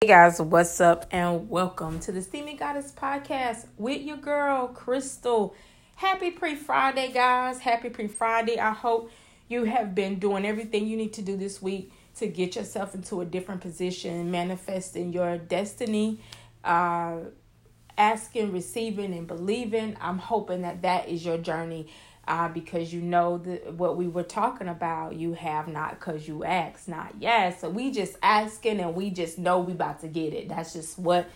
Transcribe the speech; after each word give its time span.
Hey 0.00 0.06
guys, 0.10 0.40
what's 0.40 0.80
up 0.80 1.06
and 1.10 1.50
welcome 1.50 1.98
to 1.98 2.12
the 2.12 2.22
Steamy 2.22 2.54
Goddess 2.54 2.92
podcast 2.92 3.66
with 3.76 4.00
your 4.00 4.16
girl 4.16 4.68
Crystal. 4.68 5.56
Happy 5.96 6.30
pre 6.30 6.54
Friday, 6.54 7.10
guys. 7.10 7.58
Happy 7.58 7.90
pre 7.90 8.06
Friday. 8.06 8.60
I 8.60 8.70
hope 8.70 9.10
you 9.48 9.64
have 9.64 9.96
been 9.96 10.20
doing 10.20 10.46
everything 10.46 10.86
you 10.86 10.96
need 10.96 11.14
to 11.14 11.22
do 11.22 11.36
this 11.36 11.60
week 11.60 11.92
to 12.18 12.28
get 12.28 12.54
yourself 12.54 12.94
into 12.94 13.22
a 13.22 13.24
different 13.24 13.60
position, 13.60 14.30
manifesting 14.30 15.12
your 15.12 15.36
destiny, 15.36 16.20
uh, 16.62 17.16
asking, 17.98 18.52
receiving, 18.52 19.12
and 19.12 19.26
believing. 19.26 19.96
I'm 20.00 20.18
hoping 20.18 20.62
that 20.62 20.82
that 20.82 21.08
is 21.08 21.26
your 21.26 21.38
journey 21.38 21.88
uh, 22.28 22.46
because 22.48 22.92
you 22.92 23.00
know 23.00 23.38
the, 23.38 23.56
what 23.76 23.96
we 23.96 24.06
were 24.06 24.22
talking 24.22 24.68
about. 24.68 25.16
You 25.16 25.32
have 25.32 25.66
not 25.66 25.98
because 25.98 26.28
you 26.28 26.44
ask 26.44 26.86
not. 26.86 27.14
Yes, 27.18 27.62
so 27.62 27.70
we 27.70 27.90
just 27.90 28.16
asking 28.22 28.80
and 28.80 28.94
we 28.94 29.10
just 29.10 29.38
know 29.38 29.58
we 29.58 29.72
about 29.72 30.00
to 30.00 30.08
get 30.08 30.32
it. 30.34 30.48
That's 30.48 30.74
just 30.74 30.98
what 30.98 31.28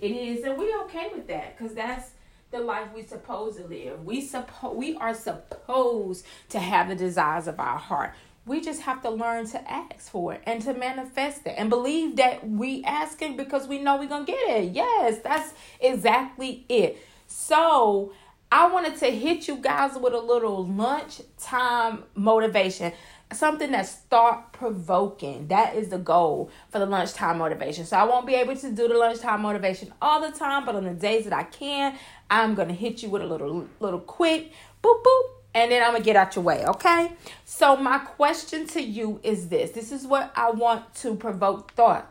it 0.00 0.10
is, 0.10 0.42
and 0.44 0.58
we 0.58 0.74
okay 0.84 1.10
with 1.14 1.28
that 1.28 1.56
because 1.56 1.74
that's 1.74 2.10
the 2.50 2.60
life 2.60 2.88
we 2.94 3.02
supposed 3.02 3.58
to 3.58 3.66
live. 3.66 4.04
We 4.04 4.26
suppo- 4.26 4.74
we 4.74 4.96
are 4.96 5.14
supposed 5.14 6.24
to 6.48 6.58
have 6.58 6.88
the 6.88 6.96
desires 6.96 7.46
of 7.46 7.60
our 7.60 7.78
heart. 7.78 8.14
We 8.46 8.62
just 8.62 8.80
have 8.82 9.02
to 9.02 9.10
learn 9.10 9.46
to 9.48 9.70
ask 9.70 10.10
for 10.10 10.32
it 10.32 10.40
and 10.46 10.62
to 10.62 10.72
manifest 10.72 11.46
it 11.46 11.54
and 11.58 11.68
believe 11.68 12.16
that 12.16 12.48
we 12.48 12.82
asking 12.84 13.36
because 13.36 13.68
we 13.68 13.78
know 13.78 13.98
we're 13.98 14.08
gonna 14.08 14.24
get 14.24 14.48
it. 14.48 14.72
Yes, 14.72 15.18
that's 15.18 15.52
exactly 15.78 16.64
it. 16.70 16.96
So 17.26 18.12
I 18.50 18.68
wanted 18.68 18.96
to 18.98 19.06
hit 19.06 19.46
you 19.46 19.56
guys 19.56 19.96
with 19.96 20.14
a 20.14 20.18
little 20.18 20.66
lunchtime 20.66 22.04
motivation. 22.14 22.92
Something 23.30 23.72
that's 23.72 23.92
thought 23.92 24.54
provoking. 24.54 25.48
That 25.48 25.76
is 25.76 25.90
the 25.90 25.98
goal 25.98 26.50
for 26.70 26.78
the 26.78 26.86
lunchtime 26.86 27.36
motivation. 27.38 27.84
So 27.84 27.98
I 27.98 28.04
won't 28.04 28.26
be 28.26 28.34
able 28.34 28.56
to 28.56 28.72
do 28.72 28.88
the 28.88 28.94
lunchtime 28.94 29.42
motivation 29.42 29.92
all 30.00 30.22
the 30.22 30.36
time, 30.36 30.64
but 30.64 30.74
on 30.74 30.84
the 30.84 30.94
days 30.94 31.24
that 31.24 31.34
I 31.34 31.42
can, 31.42 31.94
I'm 32.30 32.54
gonna 32.54 32.72
hit 32.72 33.02
you 33.02 33.10
with 33.10 33.20
a 33.20 33.26
little 33.26 33.66
little 33.80 34.00
quick 34.00 34.52
boop 34.82 35.02
boop 35.02 35.22
and 35.54 35.70
then 35.70 35.82
I'm 35.82 35.92
gonna 35.92 36.04
get 36.04 36.16
out 36.16 36.34
your 36.34 36.44
way, 36.44 36.64
okay? 36.64 37.12
So, 37.44 37.76
my 37.76 37.98
question 37.98 38.66
to 38.68 38.80
you 38.80 39.20
is 39.22 39.48
this 39.48 39.72
this 39.72 39.92
is 39.92 40.06
what 40.06 40.32
I 40.34 40.50
want 40.52 40.94
to 40.96 41.14
provoke 41.16 41.72
thought. 41.72 42.10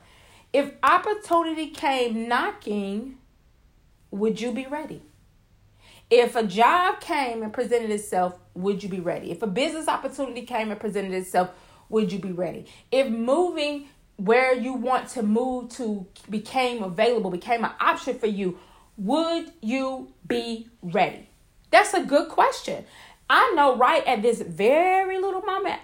If 0.54 0.72
opportunity 0.84 1.72
came 1.72 2.28
knocking, 2.28 3.18
would 4.12 4.40
you 4.40 4.52
be 4.52 4.68
ready? 4.68 5.02
If 6.10 6.36
a 6.36 6.44
job 6.44 7.02
came 7.02 7.44
and 7.44 7.52
presented 7.52 7.92
itself, 7.92 8.40
would 8.54 8.82
you 8.82 8.90
be 8.90 9.00
ready? 9.00 9.32
If 9.32 9.42
a 9.42 9.48
business 9.48 9.88
opportunity 9.88 10.44
came 10.44 10.72
and 10.72 10.80
presented 10.80 11.14
itself, 11.14 11.50
would 11.90 12.12
you 12.12 12.20
be 12.20 12.32
ready? 12.32 12.66
If 12.92 13.10
moving 13.10 13.88
where 14.16 14.54
you 14.54 14.74
want 14.74 15.10
to 15.10 15.24
move 15.24 15.70
to 15.70 16.06
became 16.30 16.82
available, 16.82 17.30
became 17.30 17.64
an 17.64 17.72
option 17.80 18.18
for 18.18 18.28
you, 18.28 18.58
would 18.98 19.52
you 19.62 20.14
be 20.28 20.68
ready? 20.82 21.30
That's 21.70 21.94
a 21.94 22.04
good 22.04 22.30
question. 22.30 22.86
I 23.30 23.54
know 23.56 23.76
right 23.76 24.06
at 24.08 24.22
this 24.22 24.42
very 24.42 25.20
little 25.20 25.42
moment, 25.42 25.80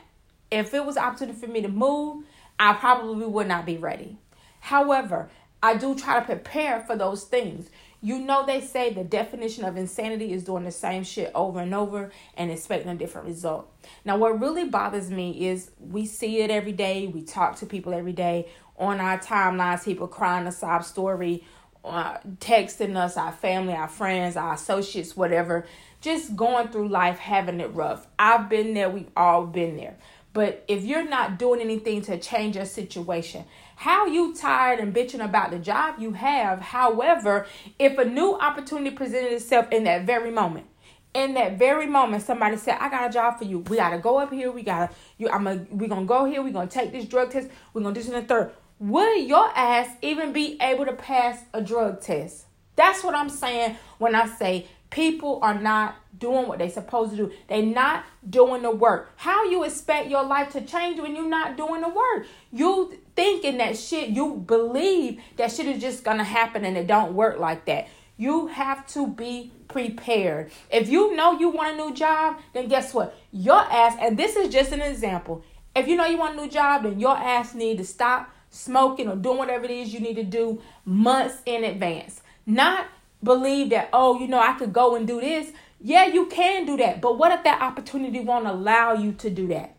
if 0.50 0.74
it 0.74 0.86
was 0.86 0.98
opportunity 0.98 1.38
for 1.38 1.48
me 1.48 1.62
to 1.62 1.68
move, 1.68 2.26
I 2.60 2.74
probably 2.74 3.26
would 3.26 3.48
not 3.48 3.66
be 3.66 3.78
ready. 3.78 4.18
However, 4.62 5.30
I 5.62 5.76
do 5.76 5.96
try 5.96 6.20
to 6.20 6.26
prepare 6.26 6.80
for 6.82 6.96
those 6.96 7.26
things. 7.26 7.70
You 8.04 8.20
know, 8.20 8.46
they 8.46 8.60
say 8.60 8.94
the 8.94 9.06
definition 9.06 9.64
of 9.64 9.78
insanity 9.78 10.34
is 10.34 10.44
doing 10.44 10.66
the 10.66 10.72
same 10.72 11.06
shit 11.06 11.32
over 11.34 11.62
and 11.62 11.74
over 11.74 12.12
and 12.36 12.52
expecting 12.52 12.92
a 12.92 12.96
different 12.96 13.28
result. 13.28 13.72
Now, 14.04 14.18
what 14.18 14.42
really 14.42 14.66
bothers 14.66 15.10
me 15.10 15.48
is 15.48 15.72
we 15.80 16.06
see 16.06 16.42
it 16.42 16.52
every 16.52 16.74
day. 16.74 17.08
We 17.08 17.22
talk 17.22 17.56
to 17.60 17.66
people 17.66 17.94
every 17.94 18.12
day 18.12 18.50
on 18.78 19.00
our 19.00 19.18
timelines, 19.18 19.86
people 19.86 20.10
crying 20.10 20.46
a 20.48 20.52
sob 20.52 20.84
story, 20.84 21.46
uh, 21.86 22.18
texting 22.40 22.98
us, 22.98 23.16
our 23.16 23.32
family, 23.32 23.74
our 23.74 23.88
friends, 23.88 24.36
our 24.36 24.56
associates, 24.56 25.16
whatever, 25.16 25.66
just 26.02 26.36
going 26.36 26.68
through 26.68 26.90
life 26.90 27.20
having 27.20 27.62
it 27.62 27.74
rough. 27.74 28.06
I've 28.20 28.50
been 28.50 28.74
there, 28.74 28.90
we've 28.90 29.12
all 29.16 29.46
been 29.46 29.78
there. 29.78 29.98
But 30.34 30.66
if 30.68 30.84
you're 30.84 31.08
not 31.08 31.38
doing 31.38 31.62
anything 31.62 32.02
to 32.04 32.18
change 32.18 32.56
your 32.56 32.66
situation, 32.66 33.46
how 33.76 34.08
you 34.08 34.34
tired 34.36 34.80
and 34.80 34.94
bitching 34.94 35.24
about 35.24 35.52
the 35.52 35.60
job 35.60 35.96
you 36.00 36.14
have. 36.14 36.60
However, 36.60 37.46
if 37.78 37.98
a 37.98 38.06
new 38.06 38.34
opportunity 38.34 38.96
presented 38.96 39.32
itself 39.32 39.68
in 39.72 39.84
that 39.84 40.06
very 40.06 40.32
moment, 40.32 40.68
in 41.14 41.36
that 41.36 41.60
very 41.60 41.86
moment, 41.86 42.24
somebody 42.24 42.58
said, 42.58 42.78
"I 42.80 42.90
got 42.90 43.10
a 43.10 43.14
job 43.14 43.38
for 43.38 43.46
you. 43.46 43.60
We 43.60 43.78
gotta 43.78 44.00
go 44.00 44.18
up 44.18 44.34
here. 44.34 44.52
We 44.52 44.64
gotta 44.64 44.94
you. 45.20 45.30
I'm 45.30 45.46
a. 45.46 45.56
We 45.70 45.88
gonna 45.88 46.06
go 46.06 46.26
here. 46.26 46.42
We 46.42 46.52
gonna 46.52 46.68
take 46.68 46.92
this 46.92 47.06
drug 47.06 47.30
test. 47.30 47.50
We 47.74 47.84
gonna 47.84 47.94
do 47.94 48.02
this 48.02 48.12
the 48.12 48.24
third. 48.24 48.52
Would 48.80 49.28
your 49.28 49.48
ass 49.56 49.90
even 50.02 50.34
be 50.34 50.58
able 50.60 50.86
to 50.86 50.94
pass 50.94 51.44
a 51.54 51.62
drug 51.62 52.02
test? 52.02 52.46
That's 52.76 53.04
what 53.04 53.14
I'm 53.14 53.30
saying 53.30 53.78
when 54.00 54.16
I 54.16 54.28
say 54.28 54.66
people 54.90 55.40
are 55.44 55.60
not 55.60 55.96
doing 56.18 56.48
what 56.48 56.60
they 56.60 56.70
supposed 56.70 57.12
to 57.12 57.18
do. 57.18 57.32
They 57.48 57.64
not 57.64 58.06
doing 58.30 58.62
the 58.62 58.72
work. 58.72 59.12
How 59.16 59.46
you 59.50 59.64
expect 59.64 60.10
your 60.10 60.24
life 60.24 60.52
to 60.54 60.62
change 60.62 61.00
when 61.00 61.16
you're 61.16 61.28
not 61.28 61.58
doing 61.58 61.82
the 61.82 61.90
work? 61.90 62.28
You 62.52 62.98
thinking 63.16 63.58
that 63.58 63.78
shit, 63.78 64.10
you 64.10 64.36
believe 64.36 65.22
that 65.38 65.52
shit 65.52 65.68
is 65.68 65.82
just 65.82 66.04
gonna 66.04 66.24
happen 66.24 66.66
and 66.66 66.78
it 66.78 66.88
don't 66.88 67.14
work 67.14 67.40
like 67.40 67.66
that. 67.66 67.88
You 68.18 68.48
have 68.48 68.86
to 68.88 69.08
be 69.08 69.52
prepared. 69.68 70.52
If 70.70 70.88
you 70.88 71.16
know 71.16 71.40
you 71.40 71.50
want 71.50 71.74
a 71.74 71.78
new 71.78 71.94
job, 71.94 72.38
then 72.54 72.68
guess 72.68 72.94
what? 72.94 73.18
Your 73.32 73.60
ass, 73.60 73.98
and 74.00 74.18
this 74.18 74.36
is 74.36 74.54
just 74.54 74.72
an 74.72 74.82
example. 74.82 75.44
If 75.76 75.88
you 75.88 75.96
know 75.96 76.06
you 76.06 76.18
want 76.18 76.38
a 76.38 76.42
new 76.42 76.50
job, 76.50 76.84
then 76.84 77.00
your 77.00 77.18
ass 77.18 77.56
need 77.56 77.80
to 77.80 77.86
stop 77.86 78.30
smoking 78.52 79.10
or 79.10 79.16
doing 79.16 79.40
whatever 79.40 79.66
it 79.66 79.72
is 79.72 79.94
you 79.94 80.00
need 80.00 80.16
to 80.16 80.24
do 80.24 80.62
months 80.86 81.38
in 81.48 81.64
advance. 81.64 82.22
Not 82.46 82.86
believe 83.24 83.72
that, 83.72 83.90
oh, 83.92 84.20
you 84.20 84.28
know, 84.28 84.40
I 84.40 84.54
could 84.54 84.72
go 84.72 84.96
and 84.96 85.08
do 85.08 85.20
this. 85.20 85.52
Yeah, 85.86 86.06
you 86.06 86.28
can 86.28 86.66
do 86.66 86.78
that. 86.78 87.02
But 87.02 87.18
what 87.18 87.34
if 87.34 87.44
that 87.44 87.62
opportunity 87.62 88.22
won't 88.22 88.48
allow 88.48 88.94
you 88.94 89.12
to 89.12 89.30
do 89.30 89.48
that? 89.48 89.76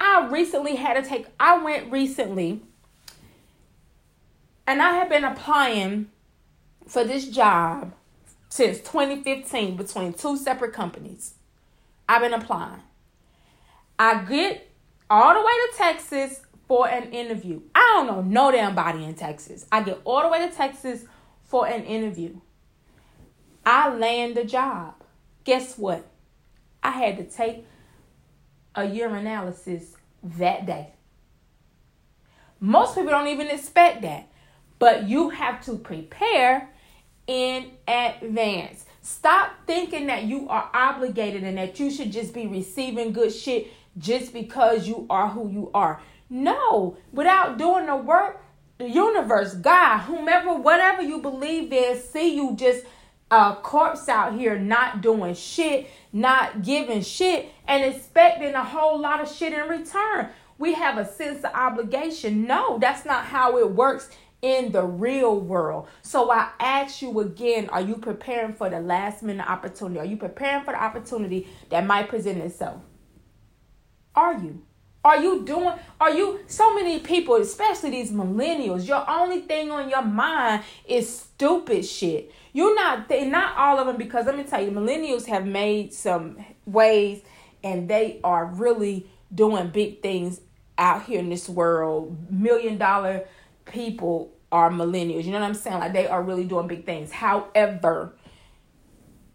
I 0.00 0.26
recently 0.28 0.74
had 0.74 1.02
to 1.02 1.08
take, 1.08 1.26
I 1.38 1.62
went 1.62 1.92
recently 1.92 2.60
and 4.66 4.82
I 4.82 4.94
have 4.94 5.08
been 5.08 5.22
applying 5.22 6.10
for 6.88 7.04
this 7.04 7.28
job 7.28 7.94
since 8.48 8.78
2015 8.78 9.76
between 9.76 10.12
two 10.12 10.36
separate 10.36 10.72
companies. 10.72 11.34
I've 12.08 12.22
been 12.22 12.34
applying. 12.34 12.80
I 14.00 14.24
get 14.24 14.68
all 15.08 15.34
the 15.34 15.40
way 15.40 15.52
to 15.52 15.72
Texas 15.76 16.42
for 16.66 16.88
an 16.88 17.12
interview. 17.12 17.60
I 17.76 17.94
don't 17.94 18.06
know 18.08 18.22
no 18.22 18.50
damn 18.50 18.74
body 18.74 19.04
in 19.04 19.14
Texas. 19.14 19.66
I 19.70 19.84
get 19.84 20.00
all 20.04 20.22
the 20.22 20.28
way 20.28 20.48
to 20.48 20.52
Texas 20.52 21.04
for 21.44 21.68
an 21.68 21.84
interview. 21.84 22.40
I 23.64 23.94
land 23.94 24.36
the 24.36 24.42
job. 24.42 24.94
Guess 25.44 25.78
what? 25.78 26.06
I 26.82 26.90
had 26.90 27.16
to 27.18 27.24
take 27.24 27.66
a 28.74 28.82
urinalysis 28.82 29.94
that 30.22 30.66
day. 30.66 30.92
Most 32.60 32.94
people 32.94 33.10
don't 33.10 33.28
even 33.28 33.48
expect 33.48 34.02
that, 34.02 34.28
but 34.78 35.08
you 35.08 35.30
have 35.30 35.64
to 35.64 35.76
prepare 35.76 36.70
in 37.26 37.72
advance. 37.88 38.84
Stop 39.00 39.50
thinking 39.66 40.06
that 40.06 40.24
you 40.24 40.48
are 40.48 40.70
obligated 40.72 41.42
and 41.42 41.58
that 41.58 41.78
you 41.80 41.90
should 41.90 42.12
just 42.12 42.32
be 42.32 42.46
receiving 42.46 43.12
good 43.12 43.32
shit 43.32 43.68
just 43.98 44.32
because 44.32 44.86
you 44.86 45.06
are 45.10 45.28
who 45.28 45.50
you 45.50 45.70
are. 45.74 46.00
No, 46.30 46.96
without 47.12 47.58
doing 47.58 47.86
the 47.86 47.96
work, 47.96 48.42
the 48.78 48.88
universe, 48.88 49.54
God, 49.54 49.98
whomever, 49.98 50.54
whatever 50.54 51.02
you 51.02 51.20
believe 51.20 51.72
in, 51.72 51.98
see 51.98 52.36
you 52.36 52.54
just 52.56 52.84
a 53.32 53.56
corpse 53.62 54.10
out 54.10 54.34
here 54.34 54.58
not 54.58 55.00
doing 55.00 55.34
shit, 55.34 55.88
not 56.12 56.62
giving 56.62 57.00
shit, 57.00 57.50
and 57.66 57.82
expecting 57.82 58.52
a 58.52 58.62
whole 58.62 59.00
lot 59.00 59.22
of 59.22 59.32
shit 59.32 59.54
in 59.54 59.68
return. 59.68 60.28
We 60.58 60.74
have 60.74 60.98
a 60.98 61.10
sense 61.10 61.42
of 61.42 61.52
obligation. 61.54 62.46
No, 62.46 62.78
that's 62.78 63.06
not 63.06 63.24
how 63.24 63.56
it 63.56 63.70
works 63.70 64.10
in 64.42 64.70
the 64.72 64.84
real 64.84 65.40
world. 65.40 65.88
So 66.02 66.30
I 66.30 66.50
ask 66.60 67.00
you 67.00 67.20
again 67.20 67.70
are 67.70 67.80
you 67.80 67.96
preparing 67.96 68.52
for 68.52 68.68
the 68.68 68.80
last 68.80 69.22
minute 69.22 69.48
opportunity? 69.48 69.98
Are 69.98 70.04
you 70.04 70.18
preparing 70.18 70.64
for 70.64 70.72
the 70.72 70.82
opportunity 70.82 71.48
that 71.70 71.86
might 71.86 72.08
present 72.08 72.38
itself? 72.38 72.82
Are 74.14 74.34
you? 74.34 74.62
Are 75.04 75.20
you 75.20 75.44
doing, 75.44 75.74
are 76.00 76.10
you, 76.14 76.40
so 76.46 76.74
many 76.74 77.00
people, 77.00 77.34
especially 77.36 77.90
these 77.90 78.12
millennials, 78.12 78.86
your 78.86 79.08
only 79.10 79.40
thing 79.40 79.70
on 79.70 79.88
your 79.88 80.02
mind 80.02 80.62
is 80.86 81.18
stupid 81.18 81.84
shit. 81.84 82.32
You're 82.52 82.74
not, 82.74 83.08
they, 83.08 83.26
not 83.26 83.56
all 83.56 83.78
of 83.80 83.86
them, 83.86 83.96
because 83.96 84.26
let 84.26 84.36
me 84.36 84.44
tell 84.44 84.62
you, 84.62 84.70
millennials 84.70 85.26
have 85.26 85.44
made 85.44 85.92
some 85.92 86.44
ways 86.66 87.22
and 87.64 87.88
they 87.88 88.20
are 88.22 88.46
really 88.46 89.10
doing 89.34 89.68
big 89.68 90.02
things 90.02 90.40
out 90.78 91.04
here 91.04 91.18
in 91.18 91.30
this 91.30 91.48
world. 91.48 92.30
Million 92.30 92.78
dollar 92.78 93.26
people 93.64 94.32
are 94.50 94.70
millennials. 94.70 95.24
You 95.24 95.32
know 95.32 95.40
what 95.40 95.46
I'm 95.46 95.54
saying? 95.54 95.78
Like 95.78 95.92
they 95.92 96.06
are 96.06 96.22
really 96.22 96.44
doing 96.44 96.68
big 96.68 96.84
things. 96.84 97.10
However, 97.10 98.14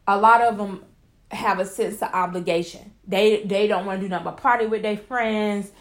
a 0.08 0.18
lot 0.18 0.42
of 0.42 0.58
them 0.58 0.86
have 1.32 1.60
a 1.60 1.66
sense 1.66 2.02
of 2.02 2.14
obligation. 2.14 2.94
They 3.08 3.44
they 3.44 3.68
don't 3.68 3.86
want 3.86 4.02
to 4.02 4.06
do 4.06 4.10
nothing 4.10 4.26
but 4.26 4.38
party 4.38 4.66
with 4.66 4.82
their 4.82 4.98
friends, 4.98 5.72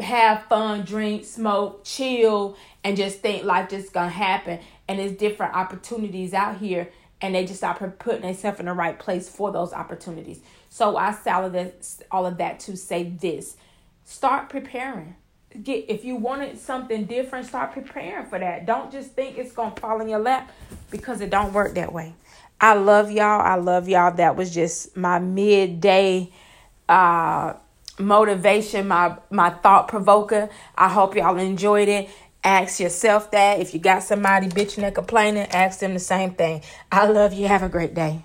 have 0.00 0.44
fun, 0.44 0.84
drink, 0.84 1.24
smoke, 1.24 1.84
chill, 1.84 2.56
and 2.82 2.96
just 2.96 3.20
think 3.20 3.44
life 3.44 3.68
just 3.70 3.92
gonna 3.92 4.08
happen. 4.08 4.60
And 4.88 4.98
there's 4.98 5.12
different 5.12 5.54
opportunities 5.54 6.32
out 6.34 6.58
here, 6.58 6.90
and 7.20 7.34
they 7.34 7.44
just 7.44 7.58
start 7.58 7.98
putting 7.98 8.22
themselves 8.22 8.60
in 8.60 8.66
the 8.66 8.72
right 8.72 8.98
place 8.98 9.28
for 9.28 9.50
those 9.50 9.72
opportunities. 9.72 10.40
So 10.68 10.96
I 10.96 11.12
that, 11.24 11.86
all 12.10 12.26
of 12.26 12.38
that 12.38 12.60
to 12.60 12.76
say 12.76 13.04
this: 13.04 13.56
start 14.04 14.48
preparing. 14.48 15.16
Get 15.62 15.86
if 15.88 16.04
you 16.04 16.16
wanted 16.16 16.58
something 16.58 17.04
different, 17.04 17.46
start 17.46 17.72
preparing 17.72 18.26
for 18.26 18.38
that. 18.38 18.66
Don't 18.66 18.92
just 18.92 19.12
think 19.12 19.38
it's 19.38 19.52
gonna 19.52 19.74
fall 19.76 20.00
in 20.00 20.08
your 20.08 20.18
lap 20.18 20.50
because 20.90 21.20
it 21.20 21.30
don't 21.30 21.52
work 21.52 21.74
that 21.74 21.92
way. 21.92 22.14
I 22.60 22.74
love 22.74 23.10
y'all. 23.10 23.40
I 23.40 23.56
love 23.56 23.88
y'all. 23.88 24.12
That 24.12 24.36
was 24.36 24.52
just 24.52 24.96
my 24.96 25.18
midday 25.18 26.32
uh 26.88 27.54
motivation, 27.98 28.88
my 28.88 29.16
my 29.30 29.50
thought 29.50 29.88
provoker. 29.88 30.48
I 30.76 30.88
hope 30.88 31.14
y'all 31.16 31.38
enjoyed 31.38 31.88
it. 31.88 32.08
Ask 32.42 32.80
yourself 32.80 33.30
that. 33.30 33.60
If 33.60 33.72
you 33.72 33.80
got 33.80 34.02
somebody 34.02 34.48
bitching 34.48 34.84
and 34.84 34.94
complaining, 34.94 35.46
ask 35.50 35.80
them 35.80 35.94
the 35.94 36.00
same 36.00 36.34
thing. 36.34 36.62
I 36.92 37.06
love 37.06 37.32
you. 37.32 37.48
Have 37.48 37.62
a 37.62 37.68
great 37.68 37.94
day. 37.94 38.22